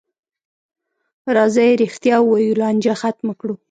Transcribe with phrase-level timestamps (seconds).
[1.35, 3.53] راځئ رښتیا ووایو، لانجه ختمه کړو.